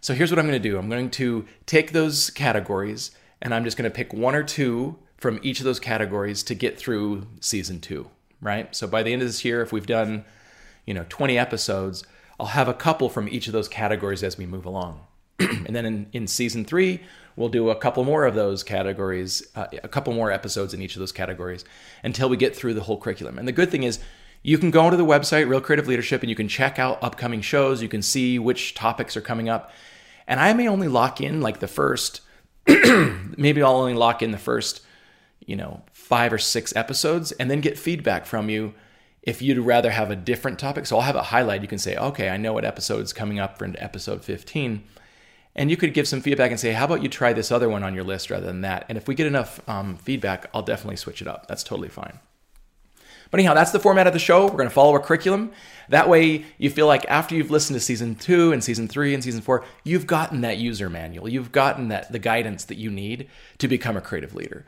so 0.00 0.14
here's 0.14 0.30
what 0.30 0.38
i'm 0.38 0.46
going 0.46 0.60
to 0.60 0.68
do 0.68 0.78
i'm 0.78 0.88
going 0.88 1.10
to 1.10 1.46
take 1.66 1.92
those 1.92 2.30
categories 2.30 3.12
and 3.40 3.54
i'm 3.54 3.64
just 3.64 3.76
going 3.76 3.88
to 3.88 3.94
pick 3.94 4.12
one 4.12 4.34
or 4.34 4.42
two 4.42 4.96
from 5.16 5.38
each 5.42 5.58
of 5.58 5.64
those 5.64 5.80
categories 5.80 6.42
to 6.42 6.54
get 6.54 6.78
through 6.78 7.26
season 7.40 7.80
two 7.80 8.08
right 8.40 8.74
so 8.74 8.86
by 8.86 9.02
the 9.02 9.12
end 9.12 9.22
of 9.22 9.28
this 9.28 9.44
year 9.44 9.62
if 9.62 9.72
we've 9.72 9.86
done 9.86 10.24
you 10.86 10.94
know 10.94 11.06
20 11.08 11.38
episodes 11.38 12.04
i'll 12.38 12.46
have 12.46 12.68
a 12.68 12.74
couple 12.74 13.08
from 13.08 13.28
each 13.28 13.46
of 13.46 13.52
those 13.52 13.68
categories 13.68 14.22
as 14.22 14.36
we 14.36 14.46
move 14.46 14.64
along 14.64 15.00
and 15.38 15.74
then 15.74 15.84
in, 15.84 16.06
in 16.12 16.26
season 16.26 16.64
three 16.64 17.00
we'll 17.36 17.48
do 17.48 17.70
a 17.70 17.76
couple 17.76 18.04
more 18.04 18.24
of 18.24 18.34
those 18.34 18.62
categories, 18.62 19.46
uh, 19.54 19.66
a 19.82 19.88
couple 19.88 20.12
more 20.12 20.30
episodes 20.30 20.74
in 20.74 20.82
each 20.82 20.94
of 20.94 21.00
those 21.00 21.12
categories 21.12 21.64
until 22.02 22.28
we 22.28 22.36
get 22.36 22.54
through 22.54 22.74
the 22.74 22.82
whole 22.82 22.98
curriculum. 22.98 23.38
And 23.38 23.48
the 23.48 23.52
good 23.52 23.70
thing 23.70 23.82
is, 23.82 23.98
you 24.42 24.58
can 24.58 24.70
go 24.70 24.90
to 24.90 24.96
the 24.96 25.06
website, 25.06 25.48
Real 25.48 25.60
Creative 25.60 25.88
Leadership, 25.88 26.22
and 26.22 26.28
you 26.28 26.36
can 26.36 26.48
check 26.48 26.78
out 26.78 27.02
upcoming 27.02 27.40
shows. 27.40 27.80
You 27.80 27.88
can 27.88 28.02
see 28.02 28.38
which 28.38 28.74
topics 28.74 29.16
are 29.16 29.22
coming 29.22 29.48
up. 29.48 29.72
And 30.26 30.38
I 30.38 30.52
may 30.52 30.68
only 30.68 30.88
lock 30.88 31.20
in 31.20 31.40
like 31.40 31.60
the 31.60 31.68
first, 31.68 32.20
maybe 32.66 33.62
I'll 33.62 33.76
only 33.76 33.94
lock 33.94 34.22
in 34.22 34.32
the 34.32 34.38
first, 34.38 34.83
you 35.46 35.56
know, 35.56 35.82
five 35.92 36.32
or 36.32 36.38
six 36.38 36.74
episodes 36.76 37.32
and 37.32 37.50
then 37.50 37.60
get 37.60 37.78
feedback 37.78 38.26
from 38.26 38.48
you 38.48 38.74
if 39.22 39.40
you'd 39.40 39.58
rather 39.58 39.90
have 39.90 40.10
a 40.10 40.16
different 40.16 40.58
topic. 40.58 40.86
So 40.86 40.96
I'll 40.96 41.02
have 41.02 41.16
a 41.16 41.22
highlight. 41.22 41.62
You 41.62 41.68
can 41.68 41.78
say, 41.78 41.96
okay, 41.96 42.28
I 42.28 42.36
know 42.36 42.52
what 42.52 42.64
episode 42.64 43.02
is 43.02 43.12
coming 43.12 43.38
up 43.38 43.58
for 43.58 43.72
episode 43.78 44.24
15 44.24 44.84
and 45.56 45.70
you 45.70 45.76
could 45.76 45.94
give 45.94 46.08
some 46.08 46.20
feedback 46.20 46.50
and 46.50 46.58
say, 46.58 46.72
how 46.72 46.84
about 46.84 47.02
you 47.02 47.08
try 47.08 47.32
this 47.32 47.52
other 47.52 47.68
one 47.68 47.84
on 47.84 47.94
your 47.94 48.04
list 48.04 48.30
rather 48.30 48.46
than 48.46 48.62
that? 48.62 48.86
And 48.88 48.98
if 48.98 49.06
we 49.06 49.14
get 49.14 49.26
enough 49.26 49.60
um, 49.68 49.96
feedback, 49.96 50.50
I'll 50.52 50.62
definitely 50.62 50.96
switch 50.96 51.22
it 51.22 51.28
up. 51.28 51.46
That's 51.46 51.62
totally 51.62 51.88
fine. 51.88 52.18
But 53.30 53.40
anyhow, 53.40 53.54
that's 53.54 53.70
the 53.70 53.80
format 53.80 54.06
of 54.06 54.12
the 54.12 54.18
show. 54.18 54.44
We're 54.44 54.52
going 54.52 54.68
to 54.68 54.74
follow 54.74 54.94
a 54.94 55.00
curriculum. 55.00 55.52
That 55.88 56.08
way, 56.08 56.44
you 56.58 56.70
feel 56.70 56.86
like 56.86 57.04
after 57.08 57.34
you've 57.34 57.50
listened 57.50 57.74
to 57.74 57.80
season 57.80 58.14
two 58.14 58.52
and 58.52 58.62
season 58.62 58.86
three 58.86 59.14
and 59.14 59.24
season 59.24 59.40
four, 59.40 59.64
you've 59.82 60.06
gotten 60.06 60.40
that 60.42 60.58
user 60.58 60.90
manual. 60.90 61.28
You've 61.28 61.50
gotten 61.50 61.88
that 61.88 62.12
the 62.12 62.18
guidance 62.18 62.64
that 62.66 62.76
you 62.76 62.90
need 62.90 63.28
to 63.58 63.66
become 63.66 63.96
a 63.96 64.00
creative 64.00 64.34
leader. 64.34 64.64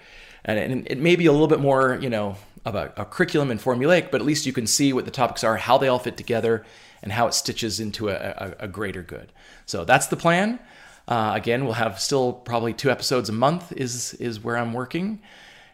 And 0.47 0.87
it 0.87 0.99
may 0.99 1.17
be 1.17 1.27
a 1.27 1.33
little 1.33 1.49
bit 1.49 1.61
more, 1.61 1.99
you 2.01 2.09
know, 2.09 2.37
of 2.65 2.77
a, 2.77 2.93
a 2.97 3.05
curriculum 3.05 3.51
and 3.51 3.61
formulaic, 3.61 4.11
but 4.11 4.21
at 4.21 4.27
least 4.27 4.47
you 4.47 4.53
can 4.53 4.67
see 4.67 4.93
what 4.93 5.05
the 5.05 5.11
topics 5.11 5.45
are, 5.45 5.57
how 5.57 5.77
they 5.77 5.89
all 5.89 5.99
fit 5.99 6.17
together, 6.17 6.65
and 7.03 7.13
how 7.13 7.27
it 7.27 7.35
stitches 7.35 7.81
into 7.81 8.09
a, 8.09 8.15
a, 8.15 8.55
a 8.61 8.69
greater 8.69 9.03
good. 9.03 9.33
So 9.67 9.85
that's 9.85 10.07
the 10.07 10.17
plan. 10.17 10.59
Uh, 11.09 11.33
again, 11.35 11.65
we'll 11.65 11.75
have 11.75 12.01
still 12.01 12.33
probably 12.33 12.73
two 12.73 12.91
episodes 12.91 13.29
a 13.29 13.33
month 13.33 13.73
is 13.73 14.15
is 14.15 14.43
where 14.43 14.57
I'm 14.57 14.73
working, 14.73 15.21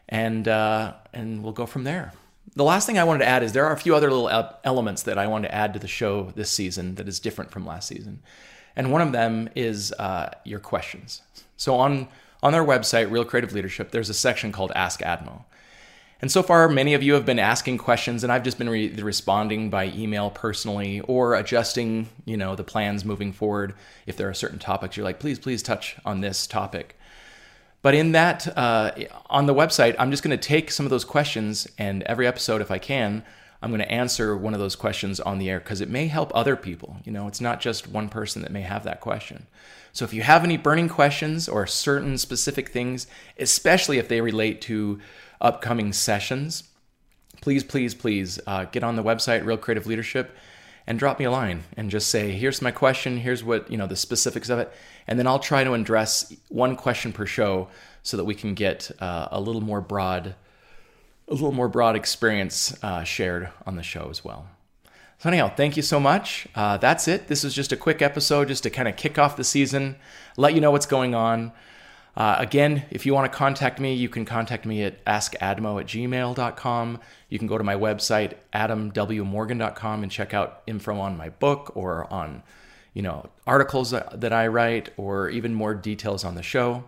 and 0.08 0.46
uh, 0.48 0.94
and 1.12 1.42
we'll 1.42 1.54
go 1.54 1.66
from 1.66 1.84
there. 1.84 2.12
The 2.54 2.64
last 2.64 2.86
thing 2.86 2.98
I 2.98 3.04
wanted 3.04 3.20
to 3.20 3.28
add 3.28 3.42
is 3.42 3.52
there 3.52 3.64
are 3.64 3.72
a 3.72 3.78
few 3.78 3.94
other 3.94 4.10
little 4.10 4.28
elements 4.62 5.04
that 5.04 5.16
I 5.16 5.26
want 5.26 5.44
to 5.44 5.54
add 5.54 5.72
to 5.72 5.78
the 5.78 5.88
show 5.88 6.32
this 6.34 6.50
season 6.50 6.96
that 6.96 7.08
is 7.08 7.18
different 7.20 7.50
from 7.50 7.64
last 7.66 7.88
season, 7.88 8.20
and 8.76 8.92
one 8.92 9.00
of 9.00 9.12
them 9.12 9.48
is 9.54 9.92
uh, 9.92 10.30
your 10.44 10.60
questions. 10.60 11.22
So 11.56 11.76
on 11.76 12.08
on 12.42 12.52
their 12.52 12.64
website, 12.64 13.10
Real 13.10 13.24
Creative 13.24 13.52
Leadership, 13.52 13.90
there's 13.90 14.10
a 14.10 14.14
section 14.14 14.52
called 14.52 14.72
Ask 14.74 15.00
Admo. 15.00 15.44
And 16.20 16.30
so 16.30 16.42
far, 16.42 16.68
many 16.68 16.94
of 16.94 17.02
you 17.02 17.14
have 17.14 17.26
been 17.26 17.40
asking 17.40 17.78
questions, 17.78 18.22
and 18.22 18.32
I've 18.32 18.44
just 18.44 18.56
been 18.56 18.70
re- 18.70 18.94
responding 18.94 19.70
by 19.70 19.86
email 19.86 20.30
personally 20.30 21.00
or 21.00 21.34
adjusting, 21.34 22.08
you 22.24 22.36
know, 22.36 22.54
the 22.54 22.62
plans 22.62 23.04
moving 23.04 23.32
forward. 23.32 23.74
If 24.06 24.16
there 24.16 24.28
are 24.28 24.34
certain 24.34 24.60
topics 24.60 24.96
you're 24.96 25.04
like, 25.04 25.18
please, 25.18 25.40
please 25.40 25.64
touch 25.64 25.96
on 26.04 26.20
this 26.20 26.46
topic. 26.46 26.96
But 27.82 27.96
in 27.96 28.12
that, 28.12 28.56
uh, 28.56 28.92
on 29.28 29.46
the 29.46 29.54
website, 29.54 29.96
I'm 29.98 30.12
just 30.12 30.22
going 30.22 30.36
to 30.36 30.48
take 30.48 30.70
some 30.70 30.86
of 30.86 30.90
those 30.90 31.04
questions, 31.04 31.66
and 31.76 32.04
every 32.04 32.28
episode, 32.28 32.60
if 32.60 32.70
I 32.70 32.78
can, 32.78 33.24
I'm 33.62 33.70
going 33.70 33.80
to 33.80 33.90
answer 33.90 34.36
one 34.36 34.54
of 34.54 34.60
those 34.60 34.74
questions 34.76 35.20
on 35.20 35.38
the 35.38 35.48
air 35.48 35.60
because 35.60 35.80
it 35.80 35.88
may 35.88 36.08
help 36.08 36.32
other 36.34 36.56
people. 36.56 36.96
You 37.04 37.12
know, 37.12 37.28
it's 37.28 37.40
not 37.40 37.60
just 37.60 37.88
one 37.88 38.08
person 38.08 38.42
that 38.42 38.50
may 38.50 38.62
have 38.62 38.84
that 38.84 39.00
question. 39.00 39.46
So 39.92 40.04
if 40.04 40.12
you 40.12 40.22
have 40.22 40.42
any 40.42 40.56
burning 40.56 40.88
questions 40.88 41.48
or 41.48 41.66
certain 41.66 42.18
specific 42.18 42.70
things, 42.70 43.06
especially 43.38 43.98
if 43.98 44.08
they 44.08 44.20
relate 44.20 44.60
to 44.62 44.98
upcoming 45.40 45.92
sessions, 45.92 46.64
please, 47.40 47.62
please, 47.62 47.94
please 47.94 48.40
uh, 48.46 48.64
get 48.64 48.82
on 48.82 48.96
the 48.96 49.02
website, 49.02 49.44
Real 49.44 49.56
Creative 49.58 49.86
Leadership, 49.86 50.34
and 50.86 50.98
drop 50.98 51.18
me 51.18 51.24
a 51.24 51.30
line 51.30 51.62
and 51.76 51.90
just 51.90 52.08
say, 52.08 52.32
here's 52.32 52.62
my 52.62 52.70
question, 52.70 53.18
here's 53.18 53.44
what, 53.44 53.70
you 53.70 53.76
know, 53.76 53.86
the 53.86 53.96
specifics 53.96 54.48
of 54.48 54.58
it. 54.58 54.72
And 55.06 55.18
then 55.18 55.26
I'll 55.26 55.38
try 55.38 55.62
to 55.62 55.74
address 55.74 56.34
one 56.48 56.74
question 56.74 57.12
per 57.12 57.26
show 57.26 57.68
so 58.02 58.16
that 58.16 58.24
we 58.24 58.34
can 58.34 58.54
get 58.54 58.90
uh, 58.98 59.28
a 59.30 59.40
little 59.40 59.60
more 59.60 59.80
broad, 59.80 60.34
a 61.40 61.44
little 61.44 61.52
more 61.52 61.68
broad 61.68 61.96
experience 61.96 62.76
uh, 62.82 63.04
shared 63.04 63.48
on 63.66 63.76
the 63.76 63.82
show 63.82 64.08
as 64.10 64.24
well. 64.24 64.46
So 65.18 65.28
anyhow, 65.28 65.52
thank 65.54 65.76
you 65.76 65.82
so 65.82 66.00
much. 66.00 66.46
Uh, 66.54 66.76
that's 66.76 67.06
it. 67.08 67.28
This 67.28 67.44
is 67.44 67.54
just 67.54 67.72
a 67.72 67.76
quick 67.76 68.02
episode 68.02 68.48
just 68.48 68.64
to 68.64 68.70
kind 68.70 68.88
of 68.88 68.96
kick 68.96 69.18
off 69.18 69.36
the 69.36 69.44
season, 69.44 69.96
let 70.36 70.54
you 70.54 70.60
know 70.60 70.70
what's 70.70 70.86
going 70.86 71.14
on. 71.14 71.52
Uh, 72.14 72.36
again, 72.38 72.84
if 72.90 73.06
you 73.06 73.14
want 73.14 73.30
to 73.30 73.36
contact 73.36 73.80
me, 73.80 73.94
you 73.94 74.08
can 74.08 74.24
contact 74.24 74.66
me 74.66 74.82
at 74.82 75.02
askadmo 75.06 75.80
at 75.80 75.86
gmail.com. 75.86 77.00
You 77.30 77.38
can 77.38 77.48
go 77.48 77.56
to 77.56 77.64
my 77.64 77.76
website, 77.76 78.34
adamwmorgan.com, 78.52 80.02
and 80.02 80.12
check 80.12 80.34
out 80.34 80.62
info 80.66 80.98
on 80.98 81.16
my 81.16 81.30
book 81.30 81.72
or 81.74 82.12
on, 82.12 82.42
you 82.92 83.00
know, 83.00 83.30
articles 83.46 83.92
that 83.92 84.32
I 84.32 84.48
write 84.48 84.90
or 84.98 85.30
even 85.30 85.54
more 85.54 85.74
details 85.74 86.24
on 86.24 86.34
the 86.34 86.42
show. 86.42 86.84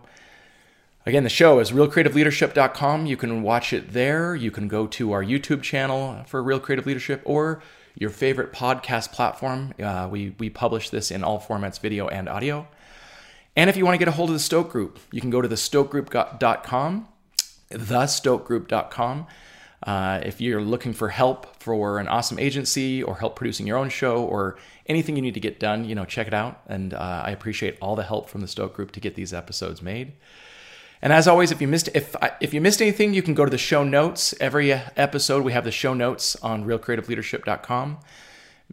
Again, 1.07 1.23
the 1.23 1.29
show 1.29 1.59
is 1.59 1.71
realcreativeleadership.com. 1.71 3.05
You 3.05 3.15
can 3.15 3.43
watch 3.43 3.73
it 3.73 3.93
there. 3.93 4.35
You 4.35 4.49
can 4.49 4.67
go 4.67 4.87
to 4.87 5.11
our 5.11 5.23
YouTube 5.23 5.61
channel 5.61 6.23
for 6.25 6.41
Real 6.41 6.59
Creative 6.59 6.85
Leadership 6.85 7.21
or 7.25 7.61
your 7.93 8.09
favorite 8.09 8.51
podcast 8.51 9.11
platform. 9.11 9.75
Uh, 9.81 10.07
we, 10.09 10.35
we 10.39 10.49
publish 10.49 10.89
this 10.89 11.11
in 11.11 11.23
all 11.23 11.39
formats, 11.39 11.79
video 11.79 12.07
and 12.07 12.27
audio. 12.27 12.67
And 13.55 13.69
if 13.69 13.77
you 13.77 13.85
want 13.85 13.93
to 13.93 13.99
get 13.99 14.07
a 14.07 14.11
hold 14.11 14.31
of 14.31 14.33
the 14.33 14.39
Stoke 14.39 14.71
Group, 14.71 14.99
you 15.11 15.21
can 15.21 15.29
go 15.29 15.43
to 15.43 15.47
thestokegroup.com, 15.47 17.07
thestokegroup.com. 17.69 19.27
Uh, 19.83 20.21
if 20.23 20.41
you're 20.41 20.61
looking 20.61 20.93
for 20.93 21.09
help 21.09 21.61
for 21.61 21.99
an 21.99 22.07
awesome 22.07 22.39
agency 22.39 23.03
or 23.03 23.17
help 23.17 23.35
producing 23.35 23.67
your 23.67 23.77
own 23.77 23.89
show 23.89 24.23
or 24.23 24.57
anything 24.87 25.15
you 25.15 25.21
need 25.21 25.35
to 25.35 25.39
get 25.39 25.59
done, 25.59 25.85
you 25.85 25.93
know, 25.93 26.03
check 26.03 26.25
it 26.25 26.33
out. 26.33 26.61
And 26.67 26.95
uh, 26.95 27.21
I 27.23 27.29
appreciate 27.29 27.77
all 27.79 27.95
the 27.95 28.03
help 28.03 28.27
from 28.27 28.41
the 28.41 28.47
Stoke 28.47 28.73
Group 28.73 28.91
to 28.93 28.99
get 28.99 29.13
these 29.13 29.33
episodes 29.33 29.83
made. 29.83 30.13
And 31.05 31.13
as 31.13 31.27
always, 31.27 31.51
if 31.51 31.61
you 31.61 31.67
missed 31.67 31.87
if 31.93 32.15
if 32.41 32.51
you 32.51 32.59
missed 32.59 32.81
anything, 32.81 33.13
you 33.13 33.21
can 33.21 33.35
go 33.35 33.45
to 33.45 33.51
the 33.51 33.59
show 33.59 33.83
notes. 33.83 34.33
Every 34.41 34.71
episode, 34.73 35.43
we 35.43 35.53
have 35.53 35.63
the 35.63 35.69
show 35.69 35.93
notes 35.93 36.35
on 36.37 36.65
realcreativeleadership.com. 36.65 37.99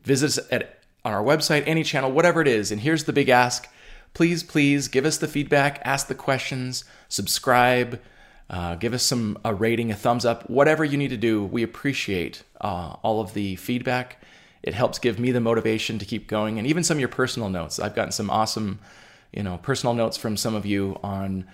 Visit 0.03 0.27
us 0.27 0.39
at 0.51 0.79
on 1.05 1.13
our 1.13 1.23
website, 1.23 1.63
any 1.67 1.85
channel, 1.85 2.11
whatever 2.11 2.41
it 2.41 2.49
is. 2.49 2.73
And 2.73 2.81
here's 2.81 3.05
the 3.05 3.13
big 3.13 3.29
ask 3.29 3.69
please, 4.15 4.43
please 4.43 4.89
give 4.89 5.05
us 5.05 5.19
the 5.19 5.29
feedback, 5.29 5.83
ask 5.85 6.07
the 6.07 6.15
questions, 6.15 6.87
subscribe, 7.11 8.01
uh, 8.49 8.77
give 8.77 8.95
us 8.95 9.03
some 9.03 9.37
a 9.45 9.55
rating, 9.55 9.91
a 9.91 9.95
thumbs 9.95 10.25
up, 10.25 10.49
whatever 10.49 10.87
you 10.87 10.97
need 10.97 11.11
to 11.11 11.19
do. 11.19 11.45
We 11.45 11.63
appreciate 11.63 12.45
uh, 12.63 12.97
all 13.03 13.21
of 13.21 13.35
the 13.35 13.57
feedback. 13.57 14.25
It 14.63 14.73
helps 14.73 14.99
give 14.99 15.19
me 15.19 15.33
the 15.33 15.41
motivation 15.41 15.99
to 15.99 16.07
keep 16.07 16.29
going, 16.29 16.57
and 16.57 16.67
even 16.67 16.83
some 16.83 16.97
of 16.97 17.01
your 17.01 17.11
personal 17.11 17.51
notes. 17.51 17.79
I've 17.79 17.95
gotten 17.95 18.11
some 18.13 18.31
awesome, 18.31 18.79
you 19.35 19.43
know, 19.43 19.59
personal 19.59 19.93
notes 19.93 20.17
from 20.17 20.39
some 20.39 20.55
of 20.55 20.65
you 20.65 20.99
on, 21.03 21.45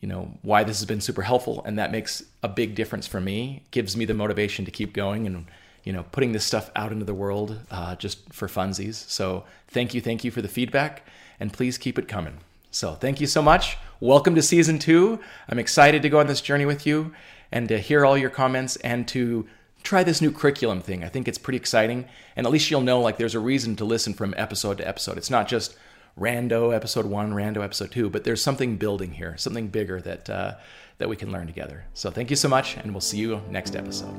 you 0.00 0.08
know, 0.08 0.38
why 0.42 0.64
this 0.64 0.78
has 0.78 0.86
been 0.86 1.00
super 1.00 1.22
helpful, 1.22 1.62
and 1.64 1.78
that 1.78 1.92
makes 1.92 2.22
a 2.42 2.48
big 2.48 2.74
difference 2.74 3.06
for 3.06 3.20
me. 3.20 3.64
gives 3.70 3.96
me 3.96 4.04
the 4.04 4.14
motivation 4.14 4.64
to 4.64 4.70
keep 4.70 4.92
going 4.92 5.26
and 5.26 5.46
you 5.84 5.92
know 5.92 6.04
putting 6.12 6.32
this 6.32 6.44
stuff 6.44 6.70
out 6.76 6.92
into 6.92 7.04
the 7.04 7.14
world 7.14 7.58
uh, 7.70 7.96
just 7.96 8.32
for 8.32 8.48
funsies. 8.48 8.94
So 8.94 9.44
thank 9.68 9.94
you, 9.94 10.00
thank 10.00 10.24
you 10.24 10.30
for 10.30 10.42
the 10.42 10.48
feedback 10.48 11.06
and 11.40 11.52
please 11.52 11.78
keep 11.78 11.98
it 11.98 12.06
coming. 12.06 12.38
So, 12.70 12.94
thank 12.94 13.20
you 13.20 13.26
so 13.26 13.42
much. 13.42 13.78
Welcome 13.98 14.36
to 14.36 14.42
season 14.42 14.78
two. 14.78 15.18
I'm 15.48 15.58
excited 15.58 16.02
to 16.02 16.08
go 16.08 16.20
on 16.20 16.28
this 16.28 16.40
journey 16.40 16.66
with 16.66 16.86
you 16.86 17.12
and 17.50 17.68
to 17.68 17.78
hear 17.78 18.06
all 18.06 18.16
your 18.16 18.30
comments 18.30 18.76
and 18.76 19.08
to 19.08 19.48
try 19.82 20.04
this 20.04 20.20
new 20.20 20.30
curriculum 20.30 20.80
thing. 20.80 21.02
I 21.02 21.08
think 21.08 21.26
it's 21.26 21.38
pretty 21.38 21.56
exciting. 21.56 22.06
And 22.36 22.46
at 22.46 22.52
least 22.52 22.70
you'll 22.70 22.82
know 22.82 23.00
like 23.00 23.16
there's 23.16 23.34
a 23.34 23.40
reason 23.40 23.74
to 23.76 23.84
listen 23.84 24.14
from 24.14 24.34
episode 24.36 24.78
to 24.78 24.86
episode. 24.86 25.18
It's 25.18 25.30
not 25.30 25.48
just 25.48 25.76
rando 26.18 26.74
episode 26.74 27.06
one, 27.06 27.32
rando 27.32 27.62
episode 27.62 27.90
two, 27.90 28.10
but 28.10 28.24
there's 28.24 28.42
something 28.42 28.76
building 28.76 29.12
here, 29.12 29.36
something 29.36 29.68
bigger 29.68 30.00
that, 30.00 30.30
uh, 30.30 30.54
that 30.98 31.08
we 31.08 31.16
can 31.16 31.32
learn 31.32 31.46
together. 31.46 31.84
So, 31.94 32.10
thank 32.10 32.30
you 32.30 32.36
so 32.36 32.48
much, 32.48 32.76
and 32.76 32.92
we'll 32.92 33.00
see 33.00 33.18
you 33.18 33.42
next 33.50 33.76
episode. 33.76 34.14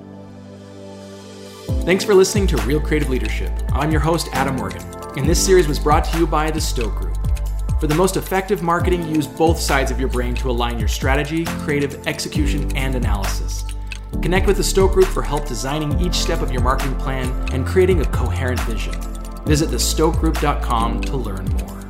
Thanks 1.84 2.04
for 2.04 2.14
listening 2.14 2.48
to 2.48 2.58
Real 2.58 2.80
Creative 2.80 3.10
Leadership. 3.10 3.52
I'm 3.72 3.92
your 3.92 4.02
host, 4.02 4.30
Adam 4.34 4.56
Morgan, 4.56 4.84
and 5.18 5.28
this 5.28 5.44
series 5.44 5.68
was 5.68 5.80
brought 5.80 6.04
to 6.06 6.18
you 6.20 6.28
by 6.28 6.52
the 6.52 6.62
Stoke 6.62 6.96
Group. 6.96 7.18
For 7.80 7.88
the 7.88 7.96
most 7.96 8.18
effective 8.18 8.62
marketing, 8.62 9.08
use 9.08 9.26
both 9.26 9.60
sides 9.60 9.90
of 9.90 10.00
your 10.00 10.10
brain 10.10 10.36
to 10.36 10.52
align 10.52 10.78
your 10.78 10.88
strategy, 10.88 11.46
creative 11.46 12.06
execution, 12.06 12.76
and 12.78 12.94
analysis. 12.94 13.66
Connect 14.22 14.46
with 14.46 14.58
the 14.58 14.64
Stoke 14.64 14.94
Group 14.94 15.08
for 15.08 15.24
help 15.24 15.48
designing 15.48 16.00
each 16.00 16.14
step 16.14 16.42
of 16.42 16.52
your 16.52 16.62
marketing 16.62 16.96
plan 16.98 17.28
and 17.52 17.66
creating 17.66 18.02
a 18.02 18.06
coherent 18.06 18.60
vision. 18.62 18.94
Visit 19.46 19.70
thestokegroup.com 19.70 21.02
to 21.02 21.18
learn 21.18 21.46
more. 21.46 21.81